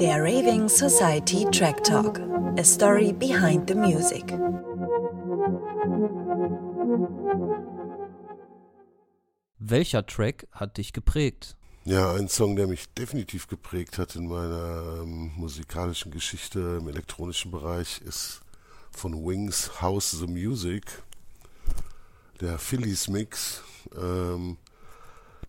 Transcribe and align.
Der 0.00 0.22
Raving 0.22 0.70
Society 0.70 1.44
Track 1.50 1.84
Talk. 1.84 2.18
A 2.56 2.64
story 2.64 3.12
behind 3.12 3.68
the 3.68 3.74
music. 3.74 4.24
Welcher 9.58 10.06
Track 10.06 10.46
hat 10.50 10.78
dich 10.78 10.94
geprägt? 10.94 11.58
Ja, 11.84 12.14
ein 12.14 12.28
Song, 12.28 12.56
der 12.56 12.68
mich 12.68 12.88
definitiv 12.94 13.48
geprägt 13.48 13.98
hat 13.98 14.16
in 14.16 14.28
meiner 14.28 15.02
ähm, 15.02 15.32
musikalischen 15.36 16.10
Geschichte 16.10 16.78
im 16.80 16.88
elektronischen 16.88 17.50
Bereich, 17.50 18.00
ist 18.00 18.40
von 18.92 19.12
Wings 19.26 19.82
House 19.82 20.12
the 20.12 20.26
Music, 20.26 21.02
der 22.42 22.58
Phillies 22.58 23.08
Mix. 23.08 23.62
Ähm, 23.96 24.56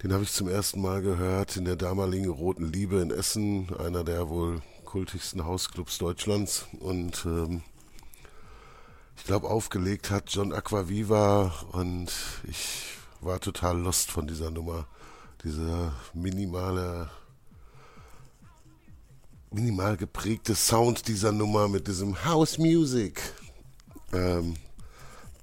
den 0.01 0.13
habe 0.13 0.23
ich 0.23 0.31
zum 0.31 0.47
ersten 0.47 0.81
Mal 0.81 1.01
gehört 1.01 1.57
in 1.57 1.65
der 1.65 1.75
damaligen 1.75 2.29
Roten 2.29 2.71
Liebe 2.71 2.99
in 2.99 3.09
Essen, 3.09 3.75
einer 3.79 4.03
der 4.03 4.29
wohl 4.29 4.61
kultigsten 4.85 5.43
Hausclubs 5.43 5.97
Deutschlands. 5.97 6.67
Und 6.79 7.25
ähm, 7.25 7.63
ich 9.17 9.23
glaube, 9.23 9.49
aufgelegt 9.49 10.11
hat 10.11 10.29
John 10.29 10.53
Aquaviva 10.53 11.53
und 11.71 12.11
ich 12.47 12.97
war 13.21 13.39
total 13.39 13.79
lost 13.79 14.11
von 14.11 14.27
dieser 14.27 14.51
Nummer 14.51 14.85
dieser 15.43 15.93
minimale, 16.13 17.09
minimal 19.51 19.97
geprägte 19.97 20.55
Sound 20.55 21.07
dieser 21.07 21.31
Nummer 21.31 21.67
mit 21.67 21.87
diesem 21.87 22.23
House 22.23 22.57
Music 22.57 23.21
ähm, 24.13 24.55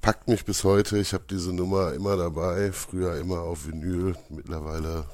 packt 0.01 0.29
mich 0.29 0.45
bis 0.45 0.65
heute. 0.65 0.99
Ich 0.99 1.13
habe 1.13 1.25
diese 1.29 1.53
Nummer 1.53 1.93
immer 1.93 2.17
dabei, 2.17 2.73
früher 2.73 3.17
immer 3.17 3.41
auf 3.41 3.67
Vinyl, 3.67 4.17
mittlerweile 4.29 5.05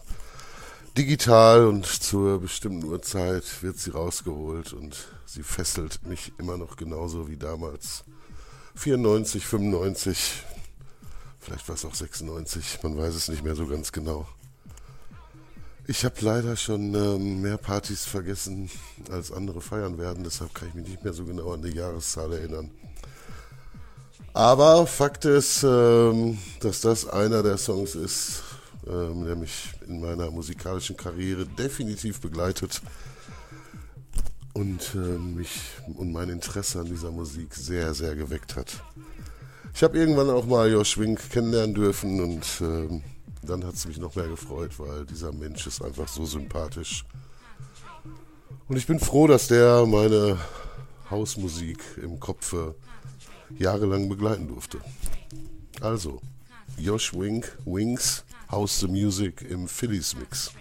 digital 0.96 1.66
und 1.66 1.84
zur 1.84 2.40
bestimmten 2.40 2.84
Uhrzeit 2.84 3.62
wird 3.62 3.78
sie 3.78 3.90
rausgeholt 3.90 4.72
und 4.72 4.96
sie 5.26 5.42
fesselt 5.42 6.06
mich 6.06 6.32
immer 6.38 6.56
noch 6.56 6.76
genauso 6.76 7.28
wie 7.28 7.36
damals. 7.36 8.04
94, 8.76 9.46
95, 9.46 10.42
vielleicht 11.40 11.68
war 11.68 11.74
es 11.74 11.84
auch 11.84 11.94
96, 11.94 12.82
man 12.82 12.96
weiß 12.96 13.14
es 13.14 13.28
nicht 13.28 13.44
mehr 13.44 13.54
so 13.54 13.66
ganz 13.66 13.92
genau. 13.92 14.26
Ich 15.88 16.04
habe 16.04 16.16
leider 16.20 16.56
schon 16.56 16.94
ähm, 16.94 17.42
mehr 17.42 17.58
Partys 17.58 18.04
vergessen, 18.04 18.68
als 19.08 19.30
andere 19.30 19.60
feiern 19.60 19.98
werden. 19.98 20.24
Deshalb 20.24 20.52
kann 20.52 20.68
ich 20.68 20.74
mich 20.74 20.88
nicht 20.88 21.04
mehr 21.04 21.12
so 21.12 21.24
genau 21.24 21.52
an 21.52 21.62
die 21.62 21.76
Jahreszahl 21.76 22.32
erinnern. 22.32 22.72
Aber 24.36 24.86
Fakt 24.86 25.24
ist, 25.24 25.62
ähm, 25.62 26.36
dass 26.60 26.82
das 26.82 27.08
einer 27.08 27.42
der 27.42 27.56
Songs 27.56 27.94
ist, 27.94 28.42
ähm, 28.86 29.24
der 29.24 29.34
mich 29.34 29.70
in 29.88 29.98
meiner 29.98 30.30
musikalischen 30.30 30.94
Karriere 30.94 31.46
definitiv 31.46 32.20
begleitet 32.20 32.82
und 34.52 34.94
äh, 34.94 34.98
mich 34.98 35.48
und 35.86 36.12
mein 36.12 36.28
Interesse 36.28 36.80
an 36.80 36.84
dieser 36.84 37.10
Musik 37.10 37.54
sehr, 37.54 37.94
sehr 37.94 38.14
geweckt 38.14 38.56
hat. 38.56 38.82
Ich 39.72 39.82
habe 39.82 39.96
irgendwann 39.96 40.28
auch 40.28 40.44
mal 40.44 40.70
Josh 40.70 40.98
Wink 40.98 41.30
kennenlernen 41.30 41.74
dürfen 41.74 42.20
und 42.20 42.44
dann 43.42 43.64
hat 43.64 43.72
es 43.72 43.86
mich 43.86 43.96
noch 43.96 44.16
mehr 44.16 44.28
gefreut, 44.28 44.72
weil 44.78 45.06
dieser 45.06 45.32
Mensch 45.32 45.66
ist 45.66 45.80
einfach 45.80 46.08
so 46.08 46.26
sympathisch. 46.26 47.06
Und 48.68 48.76
ich 48.76 48.86
bin 48.86 49.00
froh, 49.00 49.28
dass 49.28 49.48
der 49.48 49.86
meine 49.86 50.36
Hausmusik 51.10 51.78
im 52.02 52.20
Kopf 52.20 52.54
jahrelang 53.58 54.08
begleiten 54.08 54.48
durfte. 54.48 54.80
Also, 55.80 56.20
Josh 56.78 57.12
Wink, 57.14 57.56
Wings, 57.64 58.24
House 58.48 58.80
the 58.80 58.88
Music 58.88 59.42
im 59.42 59.68
Phillies 59.68 60.14
Mix. 60.16 60.52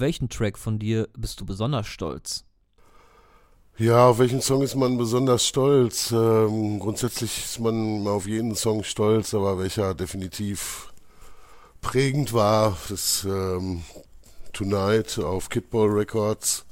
Welchen 0.00 0.28
Track 0.28 0.58
von 0.58 0.78
dir 0.78 1.08
bist 1.16 1.40
du 1.40 1.46
besonders 1.46 1.86
stolz? 1.86 2.44
Ja, 3.76 4.08
auf 4.08 4.18
welchen 4.18 4.40
Song 4.40 4.62
ist 4.62 4.74
man 4.74 4.98
besonders 4.98 5.46
stolz? 5.46 6.10
Ähm, 6.10 6.80
grundsätzlich 6.80 7.44
ist 7.44 7.60
man 7.60 8.08
auf 8.08 8.26
jeden 8.26 8.56
Song 8.56 8.82
stolz, 8.82 9.34
aber 9.34 9.58
welcher 9.58 9.94
definitiv 9.94 10.92
prägend 11.80 12.32
war, 12.32 12.76
ist 12.90 13.24
ähm, 13.24 13.84
Tonight 14.52 15.20
auf 15.20 15.48
Kidball 15.48 15.88
Records. 15.88 16.64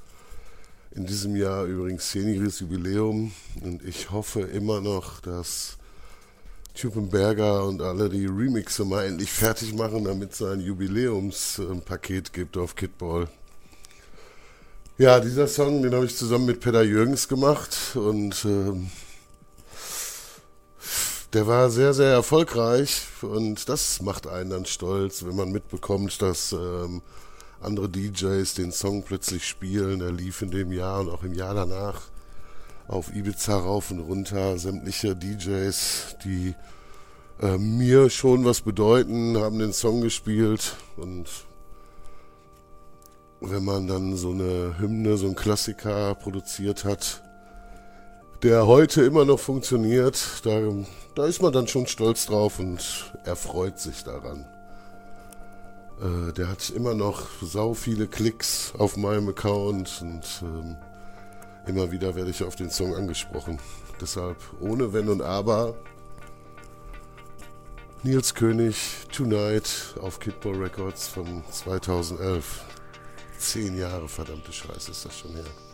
In 0.91 1.07
diesem 1.07 1.37
Jahr 1.37 1.67
übrigens 1.67 2.11
zehnjähriges 2.11 2.61
Jubiläum 2.61 3.33
und 3.63 3.85
ich 3.85 4.11
hoffe 4.11 4.41
immer 4.41 4.81
noch, 4.81 5.21
dass 5.21 5.79
Berger 7.11 7.65
und 7.65 7.81
alle 7.83 8.09
die 8.09 8.27
Remixe 8.27 8.85
mal 8.85 9.07
endlich 9.07 9.31
fertig 9.33 9.75
machen, 9.75 10.05
damit 10.05 10.33
es 10.33 10.43
ein 10.43 10.61
Jubiläumspaket 10.61 12.33
gibt 12.33 12.57
auf 12.57 12.75
Kidball. 12.77 13.29
Ja, 14.99 15.21
dieser 15.21 15.49
Song, 15.49 15.83
den 15.83 15.95
habe 15.95 16.07
ich 16.07 16.17
zusammen 16.17 16.47
mit 16.47 16.61
Peter 16.61 16.83
Jürgens 16.83 17.29
gemacht 17.29 17.77
und 17.95 18.45
ähm, 18.45 18.91
der 21.33 21.47
war 21.47 21.71
sehr, 21.71 21.93
sehr 21.93 22.13
erfolgreich 22.13 23.03
und 23.23 23.69
das 23.69 24.01
macht 24.01 24.27
einen 24.27 24.51
dann 24.51 24.67
stolz, 24.67 25.25
wenn 25.25 25.37
man 25.37 25.53
mitbekommt, 25.53 26.23
dass 26.23 26.53
ähm, 26.53 27.03
andere 27.61 27.89
DJs 27.89 28.55
den 28.55 28.73
Song 28.73 29.03
plötzlich 29.03 29.47
spielen. 29.47 30.01
Er 30.01 30.13
lief 30.13 30.43
in 30.43 30.51
dem 30.51 30.73
Jahr 30.73 31.01
und 31.01 31.11
auch 31.11 31.25
im 31.25 31.35
Jahr 31.35 31.55
danach 31.55 32.03
auf 32.89 33.15
Ibiza 33.15 33.59
rauf 33.59 33.91
und 33.91 34.01
runter. 34.01 34.59
Sämtliche 34.59 35.15
DJs, 35.17 36.17
die 36.25 36.55
äh, 37.41 37.59
mir 37.59 38.11
schon 38.11 38.45
was 38.45 38.61
bedeuten, 38.61 39.37
haben 39.39 39.59
den 39.59 39.73
Song 39.73 40.01
gespielt 40.01 40.77
und 40.97 41.27
wenn 43.41 43.65
man 43.65 43.87
dann 43.87 44.17
so 44.17 44.31
eine 44.31 44.79
Hymne, 44.79 45.17
so 45.17 45.27
ein 45.27 45.37
Klassiker 45.37 46.15
produziert 46.15 46.85
hat, 46.85 47.23
der 48.43 48.67
heute 48.67 49.03
immer 49.03 49.25
noch 49.25 49.39
funktioniert, 49.39 50.19
da, 50.45 50.61
da 51.15 51.27
ist 51.27 51.43
man 51.43 51.53
dann 51.53 51.69
schon 51.69 51.87
stolz 51.87 52.27
drauf 52.27 52.59
und 52.59 53.13
erfreut 53.25 53.79
sich 53.79 54.05
daran. 54.05 54.47
Äh, 56.01 56.33
der 56.33 56.49
hat 56.49 56.71
immer 56.71 56.95
noch 56.95 57.27
sau 57.43 57.75
viele 57.75 58.07
Klicks 58.07 58.73
auf 58.77 58.97
meinem 58.97 59.29
Account 59.29 59.99
und 60.03 60.25
ähm, 60.43 60.77
immer 61.67 61.91
wieder 61.91 62.15
werde 62.15 62.31
ich 62.31 62.43
auf 62.43 62.57
den 62.57 62.71
Song 62.71 62.95
angesprochen. 62.95 63.59
Deshalb 64.01 64.37
ohne 64.61 64.93
Wenn 64.93 65.09
und 65.09 65.23
Aber. 65.23 65.75
Nils 68.03 68.35
König, 68.35 68.77
Tonight 69.13 69.95
auf 70.01 70.21
Kidball 70.21 70.55
Records 70.55 71.09
von 71.09 71.43
2011. 71.51 72.65
Zehn 73.39 73.77
Jahre, 73.77 74.09
verdammte 74.09 74.53
Scheiße, 74.53 74.93
ist 74.93 75.05
das 75.05 75.19
schon 75.19 75.33
her. 75.33 75.66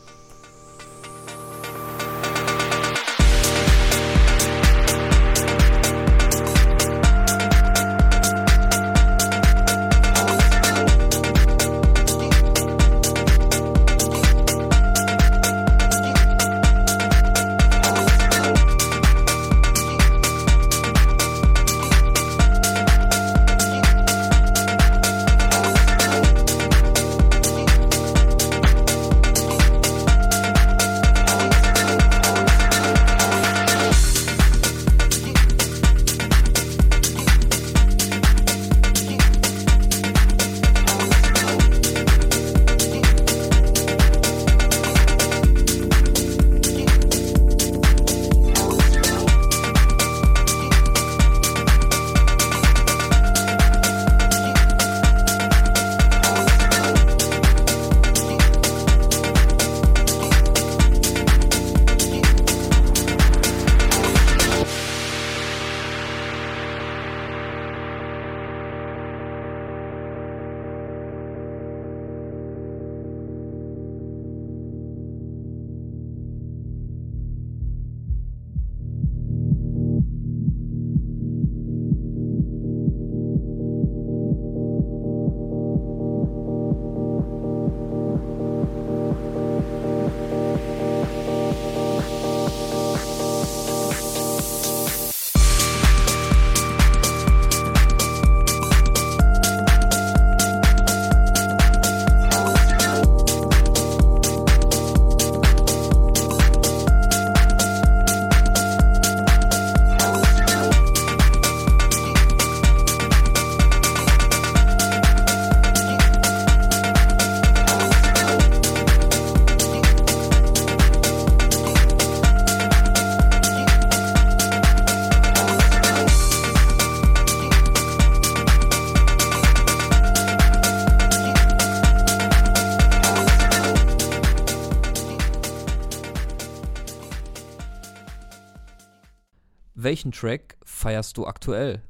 Welchen 139.83 140.13
Track 140.13 140.57
feierst 140.65 141.17
du 141.17 141.27
aktuell? 141.27 141.83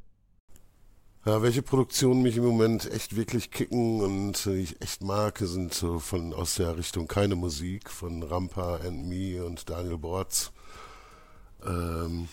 Ja, 1.26 1.42
welche 1.42 1.60
Produktionen 1.60 2.22
mich 2.22 2.38
im 2.38 2.44
Moment 2.44 2.90
echt 2.90 3.16
wirklich 3.16 3.50
kicken 3.50 4.00
und 4.00 4.46
ich 4.46 4.80
echt 4.80 5.02
mag, 5.02 5.36
sind 5.38 5.74
so 5.74 5.98
von 5.98 6.32
aus 6.32 6.54
der 6.54 6.78
Richtung 6.78 7.06
keine 7.06 7.36
Musik 7.36 7.90
von 7.90 8.22
Rampa 8.22 8.76
and 8.76 9.08
Me 9.08 9.44
und 9.44 9.68
Daniel 9.68 9.98
Bortz. 9.98 10.52
Ähm, 11.66 12.28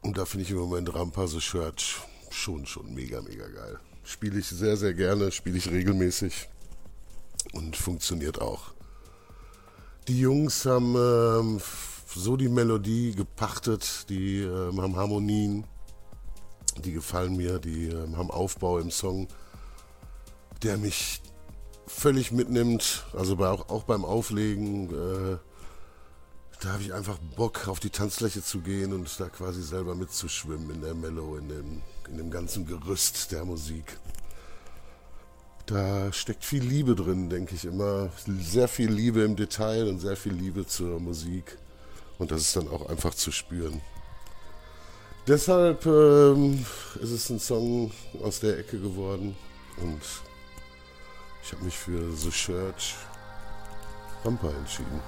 und 0.00 0.16
da 0.16 0.24
finde 0.24 0.44
ich 0.44 0.50
im 0.50 0.56
Moment 0.56 0.94
Rampa 0.94 1.26
The 1.26 1.40
Church 1.40 2.00
schon, 2.30 2.64
schon 2.64 2.94
mega, 2.94 3.20
mega 3.20 3.46
geil. 3.46 3.78
Spiele 4.02 4.38
ich 4.38 4.46
sehr, 4.46 4.78
sehr 4.78 4.94
gerne, 4.94 5.30
spiele 5.30 5.58
ich 5.58 5.70
regelmäßig 5.70 6.48
und 7.52 7.76
funktioniert 7.76 8.40
auch. 8.40 8.72
Die 10.08 10.20
Jungs 10.20 10.64
haben 10.64 10.96
ähm, 10.96 11.60
so 12.14 12.36
die 12.36 12.48
Melodie 12.48 13.12
gepachtet, 13.12 14.06
die 14.08 14.40
äh, 14.42 14.76
haben 14.76 14.96
Harmonien, 14.96 15.64
die 16.84 16.92
gefallen 16.92 17.36
mir, 17.36 17.58
die 17.58 17.88
äh, 17.88 18.16
haben 18.16 18.30
Aufbau 18.30 18.78
im 18.78 18.90
Song, 18.90 19.28
der 20.62 20.76
mich 20.76 21.20
völlig 21.86 22.32
mitnimmt. 22.32 23.04
Also 23.12 23.36
bei, 23.36 23.48
auch, 23.48 23.68
auch 23.68 23.84
beim 23.84 24.04
Auflegen, 24.04 24.90
äh, 24.90 25.36
da 26.60 26.72
habe 26.72 26.82
ich 26.82 26.94
einfach 26.94 27.18
Bock, 27.36 27.68
auf 27.68 27.80
die 27.80 27.90
Tanzfläche 27.90 28.42
zu 28.42 28.60
gehen 28.60 28.92
und 28.92 29.08
da 29.20 29.28
quasi 29.28 29.62
selber 29.62 29.94
mitzuschwimmen 29.94 30.70
in 30.70 30.80
der 30.80 30.94
Mellow, 30.94 31.36
in 31.36 31.48
dem, 31.48 31.82
in 32.08 32.16
dem 32.16 32.30
ganzen 32.30 32.66
Gerüst 32.66 33.32
der 33.32 33.44
Musik. 33.44 33.98
Da 35.66 36.12
steckt 36.12 36.44
viel 36.44 36.62
Liebe 36.62 36.94
drin, 36.94 37.30
denke 37.30 37.54
ich 37.54 37.64
immer. 37.64 38.10
Sehr 38.26 38.68
viel 38.68 38.90
Liebe 38.90 39.22
im 39.22 39.34
Detail 39.34 39.88
und 39.88 39.98
sehr 39.98 40.16
viel 40.16 40.32
Liebe 40.32 40.66
zur 40.66 41.00
Musik. 41.00 41.58
Und 42.18 42.30
das 42.30 42.42
ist 42.42 42.56
dann 42.56 42.68
auch 42.68 42.88
einfach 42.88 43.14
zu 43.14 43.32
spüren. 43.32 43.80
Deshalb 45.26 45.86
ähm, 45.86 46.64
ist 47.00 47.10
es 47.10 47.30
ein 47.30 47.40
Song 47.40 47.90
aus 48.22 48.40
der 48.40 48.58
Ecke 48.58 48.78
geworden. 48.78 49.36
Und 49.78 50.02
ich 51.42 51.52
habe 51.52 51.64
mich 51.64 51.76
für 51.76 52.12
The 52.12 52.30
Church 52.30 52.94
Rampa 54.24 54.50
entschieden. 54.50 55.00